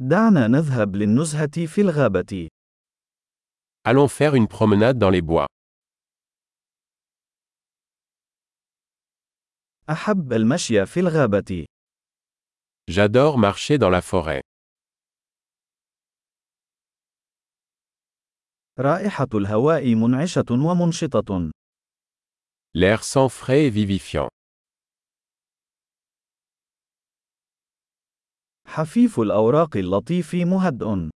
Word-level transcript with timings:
دعنا 0.00 0.46
نذهب 0.46 0.96
للنزهة 0.96 1.66
في 1.66 1.80
الغابة. 1.80 2.48
Allons 3.84 4.08
faire 4.08 4.34
une 4.34 4.46
promenade 4.46 4.98
dans 4.98 5.10
les 5.10 5.22
bois. 5.22 5.46
أحب 9.90 10.32
المشي 10.32 10.86
في 10.86 11.00
الغابة. 11.00 11.66
J'adore 12.90 13.38
marcher 13.38 13.78
dans 13.78 13.90
la 13.90 14.00
forêt. 14.00 14.40
رائحة 18.78 19.28
الهواء 19.34 19.94
منعشة 19.94 20.46
ومنشطة. 20.50 21.50
L'air 22.74 23.02
sent 23.02 23.28
frais 23.28 23.66
et 23.66 23.70
vivifiant. 23.70 24.28
حفيف 28.67 29.19
الأوراق 29.19 29.77
اللطيف 29.77 30.35
مهدئ. 30.35 31.09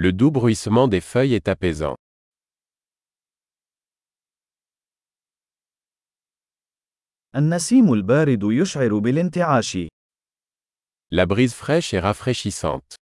Le 0.00 0.12
doux 0.12 0.30
bruissement 0.30 0.86
des 0.88 1.00
feuilles 1.00 1.34
est 1.34 1.48
apaisant. 1.48 1.96
النسيم 7.34 7.92
البارد 7.92 8.42
يشعر 8.42 8.98
بالانتعاش. 8.98 9.76
La 11.14 11.26
brise 11.26 11.54
fraîche 11.54 11.94
est 11.94 12.00
rafraîchissante. 12.00 12.94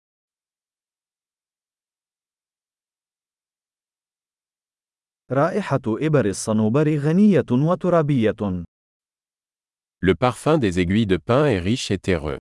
رائحة 5.31 5.81
إبر 5.87 6.25
الصنوبر 6.25 6.97
غنية 6.97 7.45
وترابية. 7.51 8.63
Le 10.01 10.13
parfum 10.13 10.57
des 10.57 10.79
aiguilles 10.79 11.07
de 11.07 11.17
pin 11.17 11.45
est 11.47 11.59
riche 11.59 11.91
et 11.91 11.97
terreux. 11.97 12.37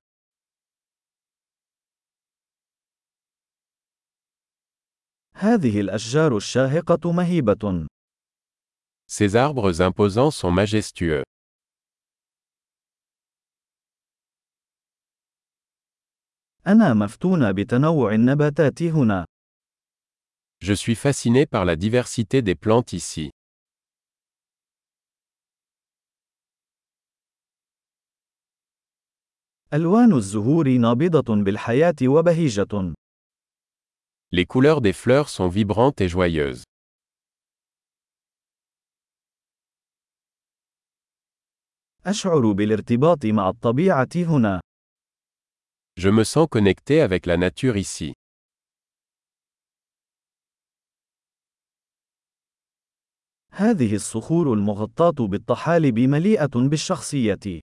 هذه 5.40 5.80
الأشجار 5.80 6.38
الشاهقة 6.38 7.12
مهيبة. 7.12 7.88
Ces 9.08 9.36
arbres 9.36 9.81
imposants 9.81 10.31
sont 10.31 10.52
majestueux. 10.52 11.23
أنا 16.68 16.94
مفتون 16.94 17.54
بتنوع 17.54 18.14
النباتات 18.14 18.84
هنا. 18.84 19.26
Je 20.62 20.73
suis 20.73 20.96
fasciné 20.96 21.46
par 21.46 21.64
la 21.66 21.76
diversité 21.78 22.42
des 22.42 22.56
plantes 22.56 22.94
ici. 22.94 23.30
ألوان 29.74 30.14
الزهور 30.14 30.78
نابضة 30.78 31.44
بالحياة 31.44 31.96
وبهيجة. 32.03 32.94
Les 34.33 34.47
couleurs 34.47 34.81
des 34.81 34.92
fleurs 34.92 35.28
sont 35.28 35.48
vibrantes 35.48 36.00
et 36.00 36.09
joyeuses. 36.09 36.64
أشعر 42.06 42.53
بالارتباط 42.53 43.27
مع 43.27 43.48
الطبيعة 43.48 44.09
هنا. 44.17 44.61
Je 45.97 46.09
me 46.11 46.25
sens 46.25 46.48
connecté 46.48 47.00
avec 47.00 47.27
la 47.27 47.37
nature 47.37 47.77
ici. 47.77 48.12
هذه 53.50 53.95
الصخور 53.95 54.53
المغطاة 54.53 55.27
بالطحالب 55.27 55.98
مليئة 55.98 56.69
بالشخصية. 56.69 57.61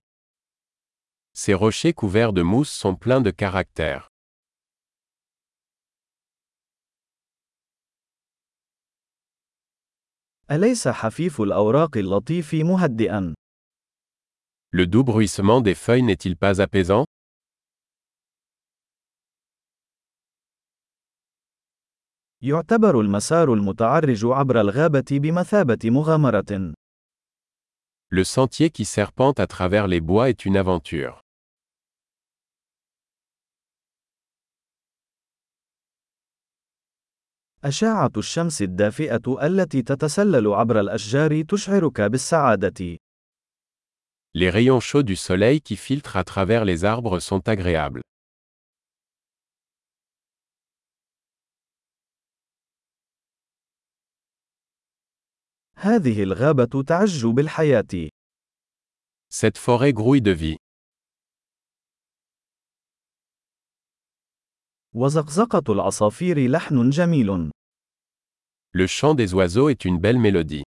Ces 1.34 1.54
rochers 1.54 1.92
couverts 1.92 2.32
de 2.32 2.42
mousse 2.42 2.72
sont 2.72 2.94
pleins 2.94 3.20
de 3.20 3.30
caractère. 3.30 4.08
أليس 10.51 10.87
حفيف 10.87 11.41
الأوراق 11.41 11.97
اللطيف 11.97 12.53
مهدئا؟ 12.53 13.33
Le 14.71 14.85
doux 14.85 15.03
bruissement 15.03 15.61
des 15.61 15.75
feuilles 15.75 16.03
n'est-il 16.03 16.35
pas 16.37 16.61
apaisant 16.61 17.05
يعتبر 22.41 23.01
المسار 23.01 23.53
المتعرج 23.53 24.25
عبر 24.25 24.61
الغابة 24.61 25.05
بمثابة 25.11 25.89
مغامرة. 25.89 26.73
Le 28.09 28.23
sentier 28.23 28.69
qui 28.69 28.85
serpente 28.85 29.39
à 29.39 29.47
travers 29.47 29.87
les 29.87 29.99
bois 29.99 30.29
est 30.29 30.45
une 30.45 30.55
aventure. 30.55 31.26
أشعة 37.67 38.11
الشمس 38.17 38.61
الدافئة 38.61 39.45
التي 39.45 39.81
تتسلل 39.81 40.47
عبر 40.47 40.79
الأشجار 40.79 41.41
تشعرك 41.41 42.01
بالسعادة. 42.01 42.97
Les 44.33 44.49
rayons 44.49 44.79
chauds 44.79 45.03
du 45.03 45.15
soleil 45.15 45.59
qui 45.61 45.75
filtrent 45.75 46.15
à 46.15 46.23
travers 46.23 46.63
les 46.63 46.85
arbres 46.85 47.19
sont 47.19 47.49
agréables. 47.49 48.01
هذه 55.77 56.23
الغابة 56.23 56.83
تعج 56.83 57.25
بالحياة. 57.25 58.09
Cette 59.29 59.57
forêt 59.57 59.93
grouille 59.93 60.21
de 60.21 60.31
vie. 60.31 60.57
وزقزقة 64.95 65.73
العصافير 65.73 66.49
لحن 66.51 66.89
جميل. 66.89 67.51
Le 68.76 68.86
chant 68.86 69.14
des 69.14 69.34
oiseaux 69.34 69.68
est 69.68 69.84
une 69.84 69.98
belle 69.98 70.18
mélodie. 70.18 70.64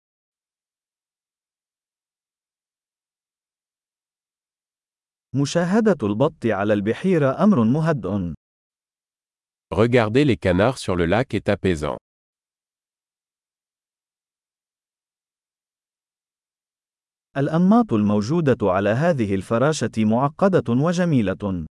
مشاهدة 5.35 6.07
البط 6.07 6.45
على 6.45 6.73
البحيرة 6.73 7.43
أمر 7.43 7.63
مهدئ. 7.63 8.33
Regarder 9.71 10.23
les 10.23 10.37
canards 10.37 10.77
sur 10.77 10.95
le 10.95 11.05
lac 11.05 11.33
est 11.33 11.49
apaisant. 11.49 11.97
الأنماط 17.37 17.93
الموجودة 17.93 18.57
على 18.71 18.89
هذه 18.89 19.35
الفراشة 19.35 19.91
معقدة 19.97 20.73
وجميلة. 20.73 21.65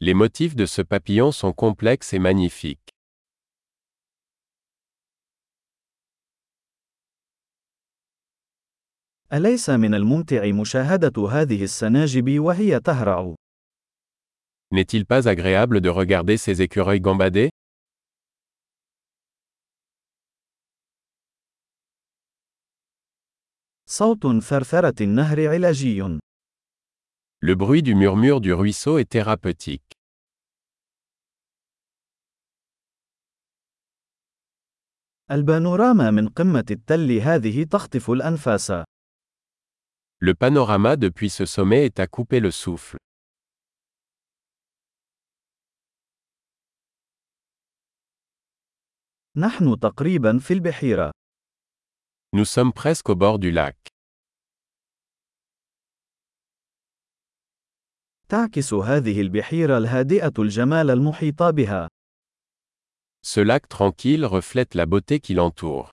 Les 0.00 0.14
motifs 0.14 0.56
de 0.56 0.66
ce 0.66 0.82
papillon 0.82 1.32
sont 1.32 1.52
complexes 1.52 2.12
et 2.12 2.18
magnifiques. 2.18 2.88
أليس 9.33 9.69
من 9.69 9.93
الممتع 9.93 10.51
مشاهدة 10.51 11.27
هذه 11.29 11.63
السناجب 11.63 12.39
وهي 12.39 12.79
تهرع؟ 12.79 13.35
N'est-il 14.73 15.05
pas 15.05 15.27
agréable 15.27 15.81
de 15.81 15.89
regarder 15.89 16.37
ces 16.37 16.61
écureuils 16.61 17.01
gambader 17.01 17.49
صوت 23.89 24.27
ثرثرة 24.43 24.95
النهر 25.01 25.47
علاجي. 25.47 26.19
Le 27.41 27.55
bruit 27.55 27.83
du 27.83 27.95
murmure 27.95 28.41
du 28.41 28.53
ruisseau 28.53 28.97
est 28.97 29.09
thérapeutique. 29.09 29.93
البانوراما 35.31 36.11
من 36.11 36.27
قمة 36.29 36.65
التل 36.71 37.11
هذه 37.11 37.63
تخطف 37.63 38.11
الأنفاس. 38.11 38.71
Le 40.18 40.34
panorama 40.34 40.96
depuis 40.96 41.30
ce 41.30 41.44
sommet 41.46 41.84
est 41.84 41.98
à 41.98 42.06
couper 42.06 42.40
le 42.40 42.50
souffle. 42.50 42.96
نحن 49.36 49.78
تقريبا 49.78 50.38
في 50.38 50.54
البحيرة. 50.54 51.10
Nous 52.36 52.44
sommes 52.44 52.72
presque 52.72 53.08
au 53.08 53.14
bord 53.14 53.38
du 53.38 53.50
lac. 53.50 53.76
تعكس 58.28 58.74
هذه 58.74 59.20
البحيرة 59.20 59.78
الهادئة 59.78 60.32
الجمال 60.38 60.90
المحيط 60.90 61.42
بها. 61.42 61.88
Ce 63.24 63.40
lac 63.40 63.68
tranquille 63.68 64.24
reflète 64.24 64.74
la 64.74 64.86
beauté 64.86 65.20
qui 65.20 65.34
l'entoure. 65.34 65.90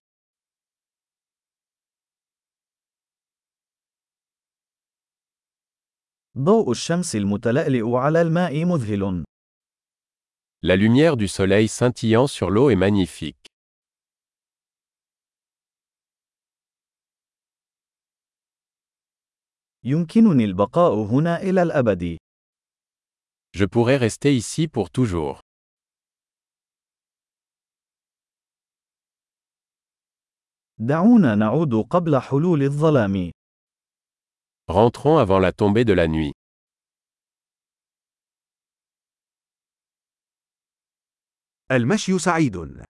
ضوء 6.39 6.71
الشمس 6.71 7.17
المتلألئ 7.17 7.97
على 7.97 8.23
الماء 8.23 8.65
مذهل. 8.65 9.25
La 10.63 10.77
lumière 10.77 11.17
du 11.17 11.29
soleil 11.29 11.69
scintillant 11.69 12.27
sur 12.27 12.51
l'eau 12.51 12.71
est 12.71 12.77
magnifique. 12.77 13.47
يمكنني 19.85 20.45
البقاء 20.45 20.95
هنا 20.95 21.43
إلى 21.43 21.63
الأبد. 21.63 22.17
Je 23.57 23.65
pourrais 23.65 23.97
rester 23.97 24.35
ici 24.35 24.67
pour 24.67 24.91
toujours. 24.91 25.41
دعونا 30.79 31.35
نعود 31.35 31.75
قبل 31.75 32.19
حلول 32.21 32.63
الظلام. 32.63 33.34
Rentrons 34.68 35.18
avant 35.18 35.40
la 35.40 35.52
tombée 35.52 35.86
de 35.86 35.94
la 35.94 36.08
nuit. 36.08 36.34
المشي 41.72 42.20
سعيد. 42.20 42.83